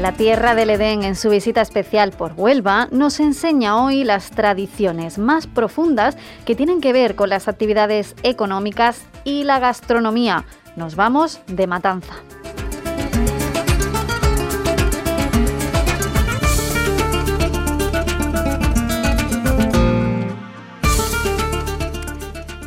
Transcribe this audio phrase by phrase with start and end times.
[0.00, 5.18] La tierra del Edén, en su visita especial por Huelva, nos enseña hoy las tradiciones
[5.18, 10.46] más profundas que tienen que ver con las actividades económicas y la gastronomía.
[10.74, 12.14] Nos vamos de matanza.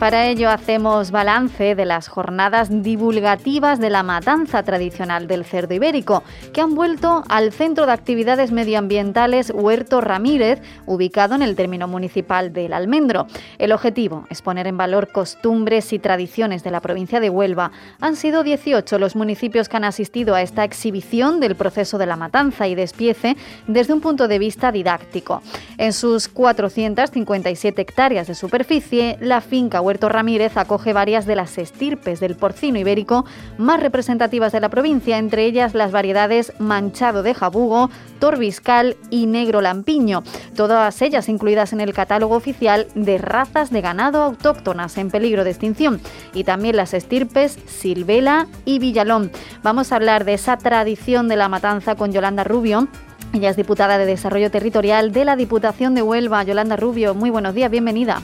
[0.04, 6.24] Para ello hacemos balance de las jornadas divulgativas de la matanza tradicional del cerdo ibérico,
[6.52, 12.52] que han vuelto al Centro de Actividades Medioambientales Huerto Ramírez, ubicado en el término municipal
[12.52, 13.28] del Almendro.
[13.58, 17.72] El objetivo es poner en valor costumbres y tradiciones de la provincia de Huelva.
[18.02, 22.18] Han sido 18 los municipios que han asistido a esta exhibición del proceso de la
[22.18, 25.42] matanza y despiece desde un punto de vista didáctico.
[25.78, 31.56] En sus 457 hectáreas de superficie, la finca Huerto Puerto Ramírez acoge varias de las
[31.60, 33.26] estirpes del porcino ibérico
[33.60, 39.62] más representativas de la provincia, entre ellas las variedades manchado de jabugo, torbiscal y negro
[39.62, 40.24] lampiño,
[40.56, 45.52] todas ellas incluidas en el catálogo oficial de razas de ganado autóctonas en peligro de
[45.52, 46.02] extinción,
[46.34, 49.30] y también las estirpes Silvela y Villalón.
[49.62, 52.88] Vamos a hablar de esa tradición de la matanza con Yolanda Rubio,
[53.32, 56.44] ella es diputada de Desarrollo Territorial de la Diputación de Huelva.
[56.44, 58.22] Yolanda Rubio, muy buenos días, bienvenida.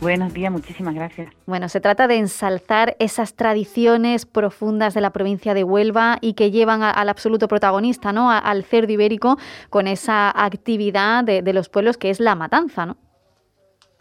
[0.00, 1.28] Buenos días, muchísimas gracias.
[1.44, 6.52] Bueno, se trata de ensalzar esas tradiciones profundas de la provincia de Huelva y que
[6.52, 8.30] llevan al absoluto protagonista, ¿no?
[8.30, 9.38] al cerdo ibérico
[9.70, 12.96] con esa actividad de, de los pueblos que es la matanza, ¿no?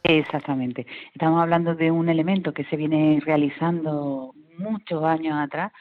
[0.04, 0.86] Exactamente.
[1.14, 5.72] Estamos hablando de un elemento que se viene realizando muchos años atrás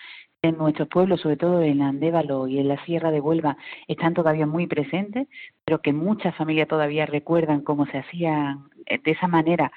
[0.42, 3.56] en nuestros pueblos, sobre todo en Andévalo y en la Sierra de Huelva,
[3.86, 5.28] están todavía muy presentes,
[5.64, 9.72] pero que muchas familias todavía recuerdan cómo se hacía de esa manera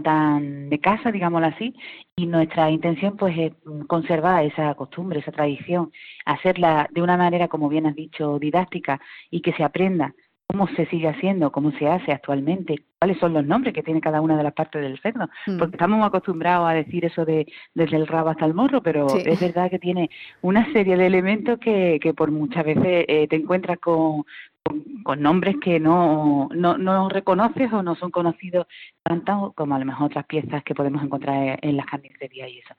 [0.00, 1.74] tan, de casa, digámoslo así,
[2.16, 3.52] y nuestra intención pues es
[3.88, 5.90] conservar esa costumbre, esa tradición,
[6.24, 9.00] hacerla de una manera, como bien has dicho, didáctica
[9.30, 10.14] y que se aprenda
[10.46, 14.20] cómo se sigue haciendo, cómo se hace actualmente, cuáles son los nombres que tiene cada
[14.20, 15.58] una de las partes del cerdo, mm.
[15.58, 19.40] porque estamos acostumbrados a decir eso de desde el rabo hasta el morro, pero es
[19.40, 20.10] verdad que tiene
[20.42, 24.24] una serie de elementos que, que por muchas veces eh, te encuentras con,
[25.02, 28.66] con, nombres que no, no, no reconoces o no son conocidos
[29.02, 32.74] tanto como a lo mejor otras piezas que podemos encontrar en las carnicerías y eso.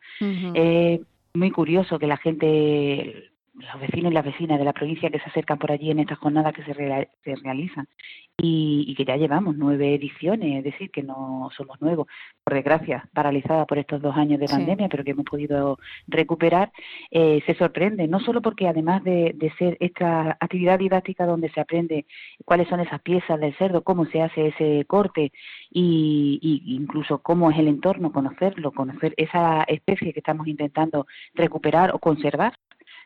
[0.56, 1.02] Es
[1.34, 5.30] muy curioso que la gente, los vecinos y las vecinas de la provincia que se
[5.30, 7.88] acercan por allí en estas jornadas que se, se realizan.
[8.36, 12.08] Y, que ya llevamos nueve ediciones, es decir, que no somos nuevos,
[12.44, 15.78] por desgracia, paralizada por estos dos años de pandemia, pero que hemos podido
[16.08, 16.72] recuperar,
[17.12, 22.06] eh, se sorprende, no solo porque además de, ser esta actividad didáctica donde se aprende
[22.44, 25.32] cuáles son esas piezas del cerdo, cómo se hace ese corte
[25.70, 31.92] y, y incluso cómo es el entorno, conocerlo, conocer esa especie que estamos intentando recuperar
[31.94, 32.54] o conservar,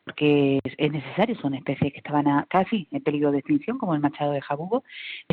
[0.08, 4.32] porque es necesario, son especies que estaban casi en peligro de extinción, como el machado
[4.32, 4.86] de jabugo,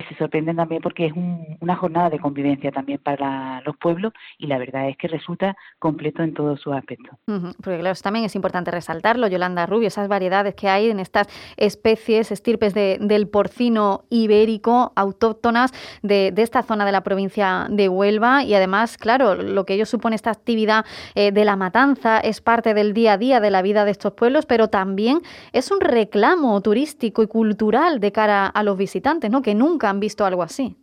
[0.08, 1.12] se sorprenden también porque es
[1.60, 6.24] una jornada de convivencia también para los pueblos y la verdad es que resulta completo
[6.24, 7.16] en todos sus aspectos.
[7.24, 12.32] Porque claro, también es importante resaltarlo, Yolanda Rubio, esas variedades que hay en estas especies,
[12.32, 15.70] estirpes del porcino ibérico autóctonas
[16.02, 20.16] de, esta zona de la provincia de Huelva y además, claro, lo que ello supone
[20.16, 20.84] esta actividad
[21.14, 24.14] eh, de la matanza es parte del día a día de la vida de estos
[24.14, 25.20] pueblos, pero también
[25.52, 29.42] es un reclamo turístico y cultural de cara a los visitantes, ¿no?
[29.42, 30.76] Que nunca han visto algo así.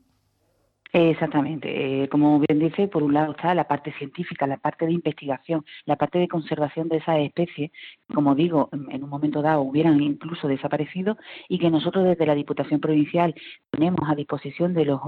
[0.94, 2.04] Exactamente.
[2.04, 5.64] Eh, como bien dice, por un lado está la parte científica, la parte de investigación,
[5.86, 7.72] la parte de conservación de esas especies,
[8.14, 11.18] como digo, en un momento dado hubieran incluso desaparecido
[11.48, 13.34] y que nosotros desde la Diputación Provincial
[13.70, 15.00] ponemos a disposición de los,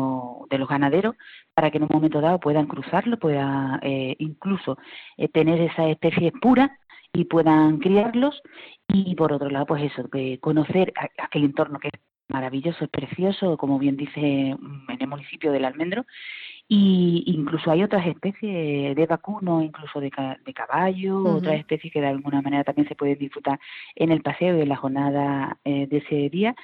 [0.50, 1.16] de los ganaderos
[1.54, 4.78] para que en un momento dado puedan cruzarlo, puedan eh, incluso
[5.18, 6.72] eh, tener esas especies puras
[7.14, 8.42] y puedan criarlos.
[8.88, 10.10] Y por otro lado pues eso
[10.42, 15.52] conocer aquel entorno que es maravilloso es precioso como bien dice mm, en el municipio
[15.52, 16.06] del Almendro.
[16.68, 20.10] Y incluso hay otras especies de vacuno incluso de,
[20.46, 23.60] de caballo otras especies que de alguna manera también se pueden disfrutar
[23.96, 26.56] en el paseo y en la jornada eh, de ese día.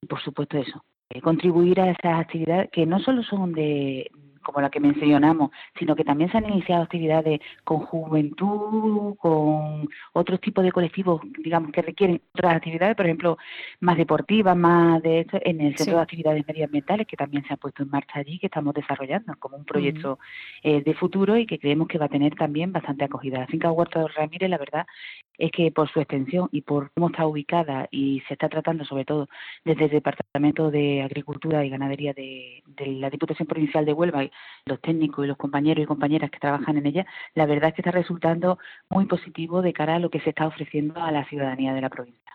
[0.00, 4.10] Y por supuesto eso eh, contribuir a esas actividades que no solo son de
[4.46, 10.40] como la que mencionamos, sino que también se han iniciado actividades con juventud, con otros
[10.40, 13.38] tipos de colectivos, digamos, que requieren otras actividades, por ejemplo,
[13.80, 17.56] más deportivas, más de esto, en el Centro de Actividades Medioambientales, que también se ha
[17.56, 20.20] puesto en marcha allí, que estamos desarrollando como un proyecto
[20.62, 23.40] eh, de futuro y que creemos que va a tener también bastante acogida.
[23.40, 24.86] La finca Huerta de Ramírez, la verdad,
[25.38, 29.04] es que por su extensión y por cómo está ubicada y se está tratando sobre
[29.04, 29.28] todo
[29.64, 34.30] desde el Departamento de Agricultura y Ganadería de, la Diputación Provincial de Huelva, y
[34.64, 37.82] los técnicos y los compañeros y compañeras que trabajan en ella, la verdad es que
[37.82, 38.58] está resultando
[38.90, 41.88] muy positivo de cara a lo que se está ofreciendo a la ciudadanía de la
[41.88, 42.26] provincia.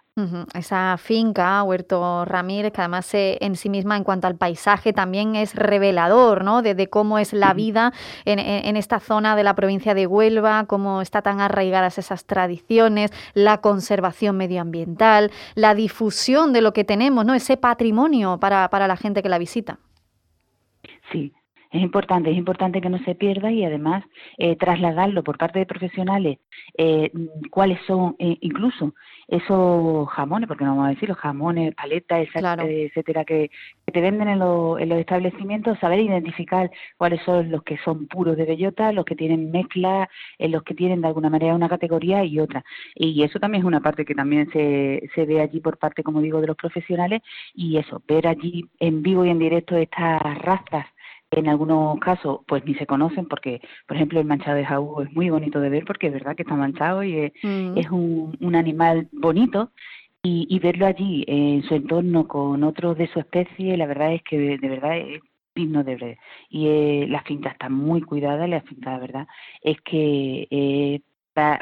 [0.53, 5.55] Esa finca, Huerto Ramírez, que además en sí misma en cuanto al paisaje también es
[5.55, 6.61] revelador, ¿no?
[6.61, 7.93] De, cómo es la vida
[8.25, 13.61] en, esta zona de la provincia de Huelva, cómo está tan arraigadas esas tradiciones, la
[13.61, 17.33] conservación medioambiental, la difusión de lo que tenemos, ¿no?
[17.33, 19.79] Ese patrimonio para, para la gente que la visita.
[21.13, 21.33] Sí,
[21.71, 24.03] es importante, es importante que no se pierda y además
[24.37, 26.39] eh, trasladarlo por parte de profesionales
[26.77, 27.11] eh,
[27.49, 28.93] cuáles son eh, incluso
[29.29, 33.49] esos jamones, porque no vamos a decir los jamones, paletas, etcétera, que,
[33.85, 38.91] te venden en, los establecimientos, saber identificar cuáles son los que son puros de bellota,
[38.91, 40.09] los que tienen mezcla,
[40.39, 42.63] los que tienen de alguna manera una categoría y otra.
[42.95, 46.21] Y eso también es una parte que también se, se ve allí por parte, como
[46.21, 47.21] digo, de los profesionales
[47.53, 50.85] y eso, ver allí en vivo y en directo estas razas
[51.31, 55.11] en algunos casos pues ni se conocen porque por ejemplo el manchado de jaú es
[55.13, 57.93] muy bonito de ver porque es verdad que está manchado y es, mm.
[57.93, 59.71] un, un, animal bonito
[60.21, 64.21] y, y, verlo allí en su entorno con otros de su especie la verdad es
[64.23, 65.21] que de, verdad es
[65.55, 66.17] digno de ver
[66.49, 69.27] y eh, la finca está muy cuidada la finca la verdad
[69.61, 71.01] es que eh,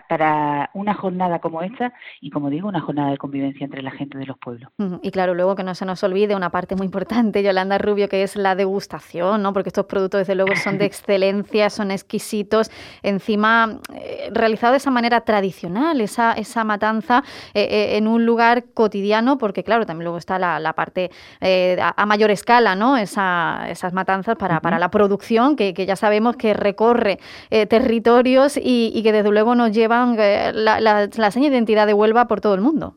[0.08, 4.18] para, una jornada como esta y, como digo, una jornada de convivencia entre la gente
[4.18, 4.72] de los pueblos.
[5.02, 8.24] Y claro, luego que no se nos olvide una parte muy importante, Yolanda Rubio, que
[8.24, 9.54] es la degustación, ¿no?
[9.54, 12.72] porque estos productos, desde luego, son de excelencia, son exquisitos,
[13.04, 17.24] encima eh, realizado de esa manera tradicional, esa, esa matanza
[17.54, 21.12] eh, eh, en un lugar cotidiano, porque claro, también luego está la, parte
[21.42, 22.98] a, mayor escala, ¿no?
[22.98, 28.92] Esa, esas matanzas para, para la producción, que, que, ya sabemos que recorre territorios y,
[28.94, 32.42] y que desde luego nos llevan eh, la, la, seña de identidad de Huelva por
[32.42, 32.96] todo el mundo.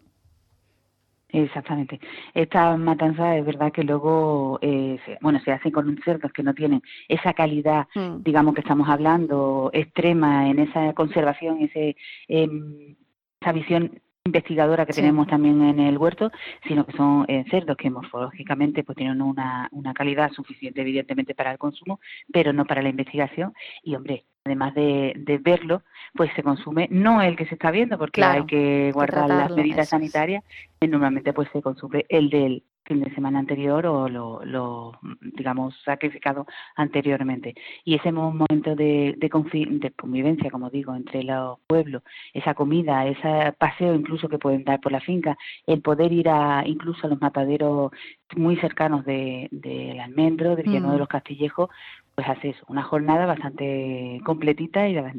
[1.28, 1.98] Exactamente.
[2.34, 6.52] Esta matanza es verdad que luego, eh, se, bueno, se hacen con cerdos que no
[6.52, 8.22] tienen esa calidad, mm.
[8.22, 11.96] digamos que estamos hablando, extrema en esa conservación, ese,
[12.28, 12.96] em,
[13.40, 16.30] esa visión investigadora que tenemos también en el huerto,
[16.68, 21.50] sino que son eh, cerdos que morfológicamente pues tienen una, una calidad suficiente evidentemente para
[21.50, 21.98] el consumo,
[22.32, 23.52] pero no para la investigación.
[23.82, 25.82] Y hombre, además de, de, verlo,
[26.14, 29.88] pues se consume no el que se está viendo, porque hay que guardar las medidas
[29.88, 30.44] sanitarias,
[30.80, 36.46] normalmente pues se consume el del fin de semana anterior o lo, lo digamos, sacrificado
[36.76, 37.54] anteriormente.
[37.84, 42.02] Y ese momento de, de, convivencia, como digo, entre los pueblos,
[42.34, 45.36] esa comida, ese paseo incluso que pueden dar por la finca,
[45.66, 47.92] el poder ir a incluso a los mataderos
[48.36, 50.98] muy cercanos del de, almendro, del lleno de mm.
[50.98, 51.70] los castillejos,
[52.14, 55.12] pues hace eso, una jornada bastante completita y la,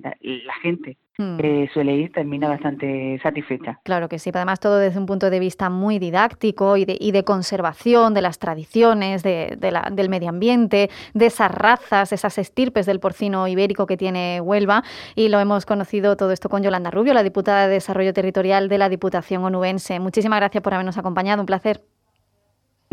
[0.61, 1.37] gente hmm.
[1.37, 3.79] que suele ir termina bastante satisfecha.
[3.83, 7.11] Claro que sí, además todo desde un punto de vista muy didáctico y de, y
[7.11, 12.85] de conservación de las tradiciones, de, la, del medio ambiente, de esas razas, esas estirpes
[12.85, 14.83] del porcino ibérico que tiene Huelva
[15.15, 18.77] y lo hemos conocido todo esto con Yolanda Rubio, la diputada de Desarrollo Territorial de
[18.77, 19.99] la Diputación Onubense.
[19.99, 21.81] Muchísimas gracias por habernos acompañado, un placer.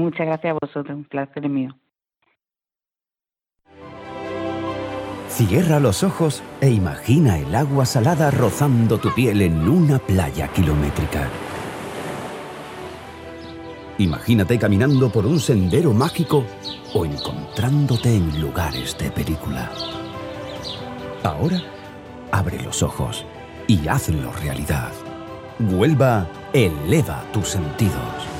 [0.00, 1.76] Muchas gracias a vosotros, un placer mío.
[5.29, 11.28] Cierra los ojos e imagina el agua salada rozando tu piel en una playa kilométrica.
[13.99, 16.45] Imagínate caminando por un sendero mágico
[16.95, 19.71] o encontrándote en lugares de película.
[21.23, 21.61] Ahora,
[22.33, 23.26] abre los ojos
[23.66, 24.92] y hazlo realidad.
[25.59, 28.39] Huelva eleva tus sentidos.